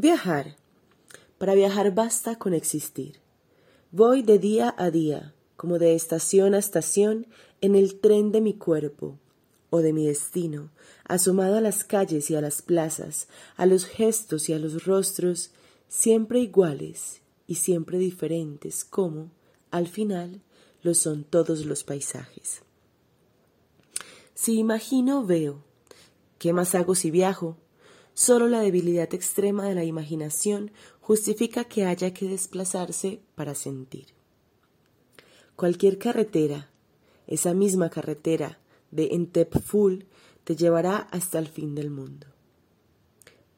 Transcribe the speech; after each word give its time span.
Viajar. 0.00 0.54
Para 1.38 1.56
viajar 1.56 1.92
basta 1.92 2.38
con 2.38 2.54
existir. 2.54 3.18
Voy 3.90 4.22
de 4.22 4.38
día 4.38 4.72
a 4.78 4.92
día, 4.92 5.34
como 5.56 5.80
de 5.80 5.96
estación 5.96 6.54
a 6.54 6.58
estación, 6.58 7.26
en 7.60 7.74
el 7.74 7.98
tren 7.98 8.30
de 8.30 8.40
mi 8.40 8.54
cuerpo 8.54 9.18
o 9.70 9.80
de 9.80 9.92
mi 9.92 10.06
destino, 10.06 10.70
asomado 11.02 11.56
a 11.56 11.60
las 11.60 11.82
calles 11.82 12.30
y 12.30 12.36
a 12.36 12.40
las 12.40 12.62
plazas, 12.62 13.26
a 13.56 13.66
los 13.66 13.86
gestos 13.86 14.48
y 14.48 14.52
a 14.52 14.60
los 14.60 14.84
rostros, 14.84 15.50
siempre 15.88 16.38
iguales 16.38 17.20
y 17.48 17.56
siempre 17.56 17.98
diferentes, 17.98 18.84
como, 18.84 19.32
al 19.72 19.88
final, 19.88 20.42
lo 20.80 20.94
son 20.94 21.24
todos 21.24 21.66
los 21.66 21.82
paisajes. 21.82 22.62
Si 24.32 24.60
imagino, 24.60 25.26
veo. 25.26 25.64
¿Qué 26.38 26.52
más 26.52 26.76
hago 26.76 26.94
si 26.94 27.10
viajo? 27.10 27.56
Solo 28.18 28.48
la 28.48 28.62
debilidad 28.62 29.14
extrema 29.14 29.68
de 29.68 29.76
la 29.76 29.84
imaginación 29.84 30.72
justifica 31.00 31.62
que 31.62 31.84
haya 31.84 32.12
que 32.12 32.26
desplazarse 32.26 33.20
para 33.36 33.54
sentir. 33.54 34.06
Cualquier 35.54 35.98
carretera, 35.98 36.68
esa 37.28 37.54
misma 37.54 37.90
carretera 37.90 38.58
de 38.90 39.10
Entepful, 39.12 40.06
te 40.42 40.56
llevará 40.56 40.96
hasta 41.12 41.38
el 41.38 41.46
fin 41.46 41.76
del 41.76 41.90
mundo. 41.90 42.26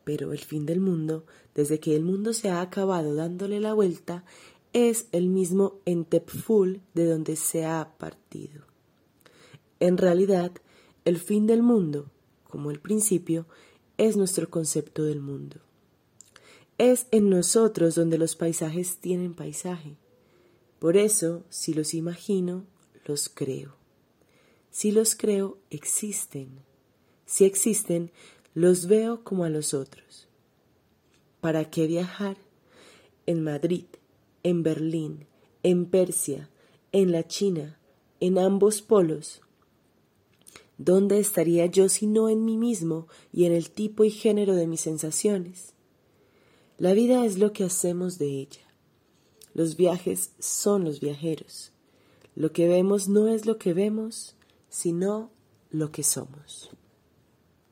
Pero 0.05 0.31
el 0.31 0.41
fin 0.41 0.67
del 0.67 0.81
mundo, 0.81 1.25
desde 1.55 1.81
que 1.81 1.97
el 1.97 2.05
mundo 2.05 2.35
se 2.35 2.51
ha 2.51 2.61
acabado 2.61 3.15
dándole 3.15 3.61
la 3.61 3.73
vuelta, 3.73 4.27
es 4.75 5.07
el 5.13 5.31
mismo 5.31 5.79
Entepful 5.87 6.83
de 6.93 7.07
donde 7.07 7.37
se 7.37 7.65
ha 7.65 7.95
partido. 7.97 8.67
En 9.81 9.97
realidad, 9.97 10.53
el 11.07 11.17
fin 11.17 11.47
del 11.47 11.63
mundo, 11.63 12.11
como 12.45 12.71
el 12.71 12.79
principio, 12.79 13.47
es 14.01 14.17
nuestro 14.17 14.49
concepto 14.49 15.05
del 15.05 15.21
mundo. 15.21 15.59
Es 16.79 17.07
en 17.11 17.29
nosotros 17.29 17.95
donde 17.95 18.17
los 18.17 18.35
paisajes 18.35 18.97
tienen 18.97 19.35
paisaje. 19.35 19.99
Por 20.79 20.97
eso, 20.97 21.45
si 21.51 21.75
los 21.75 21.93
imagino, 21.93 22.65
los 23.05 23.29
creo. 23.29 23.75
Si 24.71 24.91
los 24.91 25.15
creo, 25.15 25.59
existen. 25.69 26.49
Si 27.27 27.45
existen, 27.45 28.11
los 28.55 28.87
veo 28.87 29.23
como 29.23 29.45
a 29.45 29.51
los 29.51 29.75
otros. 29.75 30.29
¿Para 31.43 31.69
qué 31.69 31.87
viajar? 31.87 32.39
En 33.27 33.45
Madrid, 33.45 33.85
en 34.43 34.63
Berlín, 34.63 35.27
en 35.63 35.85
Persia, 35.85 36.49
en 36.93 37.13
la 37.13 37.29
China, 37.29 37.79
en 38.19 38.39
ambos 38.39 38.81
polos, 38.81 39.43
¿Dónde 40.83 41.19
estaría 41.19 41.67
yo 41.67 41.91
si 41.91 42.07
no 42.07 42.31
en 42.31 42.43
mí 42.47 42.57
mismo 42.57 43.07
y 43.35 43.45
en 43.45 43.53
el 43.53 43.71
tipo 43.71 44.03
y 44.03 44.11
género 44.11 44.55
de 44.55 44.67
mis 44.67 44.81
sensaciones? 44.81 45.75
La 46.79 46.95
vida 46.95 47.27
es 47.27 47.37
lo 47.37 47.53
que 47.53 47.65
hacemos 47.65 48.17
de 48.17 48.29
ella. 48.29 48.63
Los 49.53 49.77
viajes 49.77 50.33
son 50.39 50.85
los 50.85 51.01
viajeros. 51.01 51.73
Lo 52.35 52.53
que 52.53 52.67
vemos 52.67 53.09
no 53.09 53.29
es 53.29 53.45
lo 53.45 53.59
que 53.59 53.75
vemos, 53.75 54.37
sino 54.71 55.31
lo 55.71 55.93
que 55.93 56.03
somos. 56.03 56.71